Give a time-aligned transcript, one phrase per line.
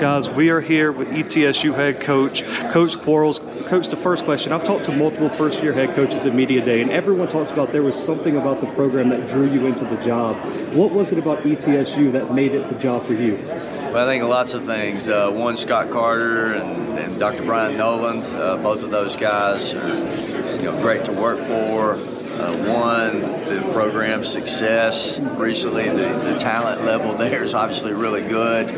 [0.00, 3.38] Guys, we are here with ETSU head coach, Coach Quarles.
[3.68, 6.80] Coach, the first question I've talked to multiple first year head coaches at Media Day,
[6.80, 10.02] and everyone talks about there was something about the program that drew you into the
[10.02, 10.36] job.
[10.72, 13.36] What was it about ETSU that made it the job for you?
[13.46, 15.06] Well, I think lots of things.
[15.06, 17.44] Uh, one, Scott Carter and, and Dr.
[17.44, 21.96] Brian Noland, uh, both of those guys are you know, great to work for.
[22.40, 28.70] Uh, one, the program's success recently, the, the talent level there is obviously really good.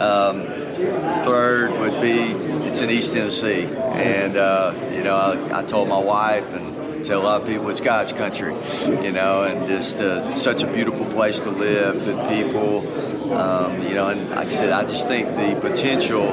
[0.00, 2.32] Um, third would be
[2.68, 6.76] it's in East Tennessee, and uh, you know I, I, told my wife and
[7.08, 8.54] tell a lot of people it's God's country,
[8.84, 13.94] you know, and just uh, such a beautiful place to live, good people, um, you
[13.94, 16.26] know, and like I said, I just think the potential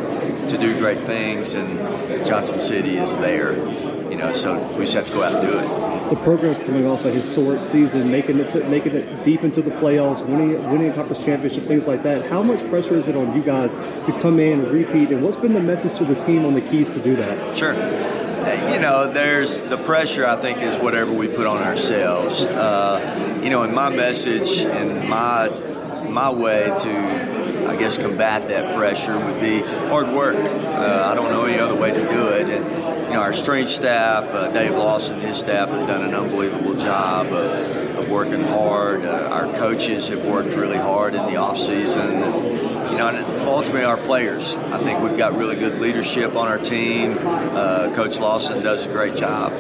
[0.49, 1.77] to do great things in
[2.25, 3.55] Johnson City is there,
[4.11, 6.85] you know, so we just have to go out and do it the program's coming
[6.85, 10.91] off a historic season, making it to, making it deep into the playoffs, winning winning
[10.91, 12.23] a conference championship, things like that.
[12.27, 15.09] How much pressure is it on you guys to come in and repeat?
[15.09, 17.57] And what's been the message to the team on the keys to do that?
[17.57, 17.73] Sure.
[18.46, 20.24] You know, there's the pressure.
[20.24, 22.43] I think is whatever we put on ourselves.
[22.43, 25.49] Uh, you know, in my message and my
[26.10, 30.35] my way to, I guess, combat that pressure would be hard work.
[30.35, 32.49] Uh, I don't know any other way to do it.
[32.49, 32.66] And,
[33.08, 36.76] you know, our strength staff, uh, Dave Lawson, and his staff have done an unbelievable
[36.76, 39.05] job of, of working hard.
[39.05, 42.20] Uh, our coaches have worked really hard in the off season.
[42.91, 44.55] You know, and ultimately our players.
[44.55, 47.18] I think we've got really good leadership on our team.
[47.21, 49.54] Uh, Coach Lawson does a great job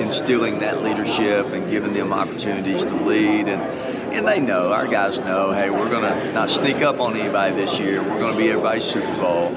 [0.00, 3.48] instilling that leadership and giving them opportunities to lead.
[3.48, 7.16] And, and they know, our guys know, hey, we're going to not sneak up on
[7.16, 8.00] anybody this year.
[8.00, 9.48] We're going to be everybody's Super Bowl.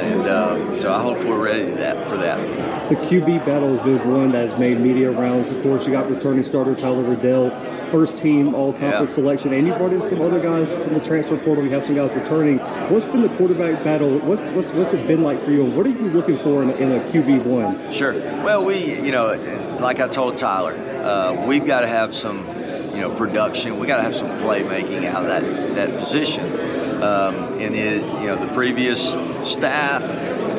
[0.00, 2.88] And um, so I hope we're ready that, for that.
[2.88, 5.50] The QB battle has been one that has made media rounds.
[5.50, 7.50] Of course, you got returning starter Tyler Riddell,
[7.90, 9.14] first team all conference yeah.
[9.14, 11.62] selection, and you brought in some other guys from the transfer portal.
[11.62, 12.58] We have some guys returning.
[12.88, 14.18] What's been the quarterback battle?
[14.20, 16.70] What's what's, what's it been like for you, and what are you looking for in,
[16.70, 17.92] in a QB one?
[17.92, 18.14] Sure.
[18.14, 19.34] Well, we, you know,
[19.80, 22.46] like I told Tyler, uh, we've got to have some,
[22.92, 23.78] you know, production.
[23.78, 26.80] We got to have some playmaking out of that that position.
[27.02, 29.12] Um, in his, you know, the previous
[29.42, 30.02] staff,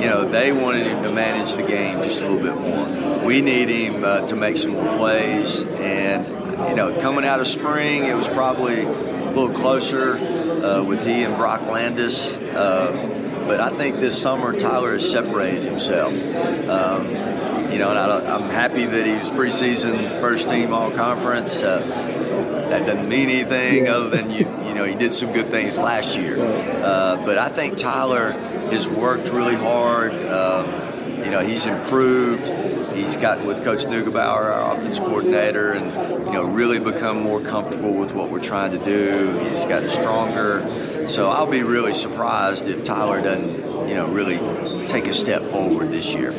[0.02, 3.24] you know, they wanted him to manage the game just a little bit more.
[3.24, 6.28] We need him uh, to make some more plays, and
[6.70, 11.24] you know, coming out of spring, it was probably a little closer uh, with he
[11.24, 12.34] and Brock Landis.
[12.34, 16.14] Uh, but I think this summer Tyler has separated himself.
[16.70, 17.08] Um,
[17.72, 21.62] you know, and I, am happy that he was preseason first team all conference.
[21.62, 21.80] Uh,
[22.70, 26.18] that doesn't mean anything other than you, you know, he did some good things last
[26.18, 26.38] year.
[26.84, 30.14] Uh, but I think Tyler has worked really hard.
[30.14, 32.48] Um, you know, he's improved.
[32.94, 37.94] He's gotten with Coach Neugebauer, our offense coordinator, and you know, really become more comfortable
[37.94, 39.38] with what we're trying to do.
[39.50, 41.08] He's gotten stronger.
[41.08, 44.38] So I'll be really surprised if Tyler doesn't, you know, really
[44.88, 46.32] take a step forward this year.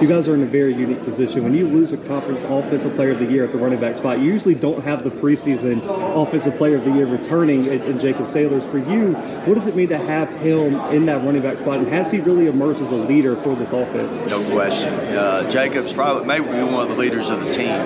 [0.00, 1.42] You guys are in a very unique position.
[1.42, 4.18] When you lose a conference offensive player of the year at the running back spot,
[4.18, 5.80] you usually don't have the preseason
[6.14, 8.62] offensive player of the year returning in, Jacob Saylors.
[8.70, 9.14] For you,
[9.46, 12.20] what does it mean to have him in that running back spot, and has he
[12.20, 14.26] really emerged as a leader for this offense?
[14.26, 14.92] No question.
[14.92, 17.80] Uh, Jacob's probably maybe be one of the leaders of the team.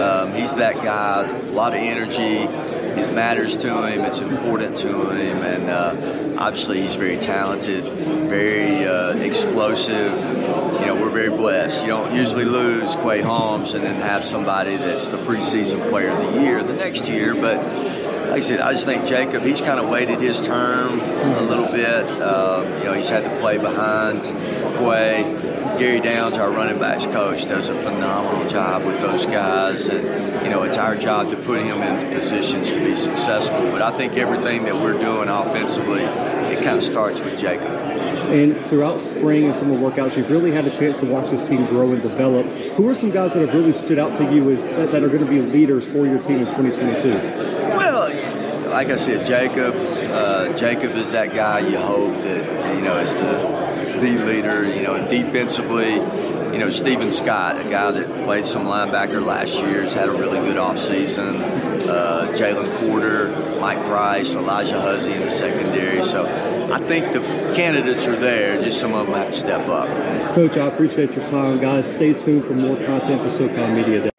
[0.00, 2.46] Um, he's that guy, a lot of energy
[2.98, 4.04] it matters to him.
[4.04, 7.84] It's important to him, and uh, obviously he's very talented,
[8.28, 10.12] very uh, explosive.
[10.14, 11.82] You know, we're very blessed.
[11.82, 16.34] You don't usually lose Quay Holmes and then have somebody that's the preseason player of
[16.34, 17.56] the year the next year, but
[18.36, 21.68] like I said, I just think Jacob, he's kind of waited his term a little
[21.68, 22.10] bit.
[22.20, 24.24] Um, you know, he's had to play behind
[24.76, 25.22] Quay.
[25.78, 30.04] Gary Downs, our running backs coach, does a phenomenal job with those guys, and
[30.44, 33.58] you know it's our job to put him in positions to be successful.
[33.70, 37.68] But I think everything that we're doing offensively, it kind of starts with Jacob.
[37.68, 41.64] And throughout spring and summer workouts, you've really had a chance to watch this team
[41.66, 42.44] grow and develop.
[42.74, 45.08] Who are some guys that have really stood out to you as that, that are
[45.08, 47.65] going to be leaders for your team in 2022?
[48.76, 49.74] Like I said, Jacob.
[49.74, 54.70] Uh, Jacob is that guy you hope that you know is the the leader.
[54.70, 59.84] You know, defensively, you know, Stephen Scott, a guy that played some linebacker last year,
[59.84, 61.40] has had a really good offseason.
[61.88, 63.28] Uh, Jalen Porter,
[63.60, 66.04] Mike Price, Alijah Huzzie in the secondary.
[66.04, 66.26] So
[66.70, 67.20] I think the
[67.56, 69.88] candidates are there, just some of them have to step up.
[70.34, 71.62] Coach, I appreciate your time.
[71.62, 74.15] Guys, stay tuned for more content for SoCon Media Day.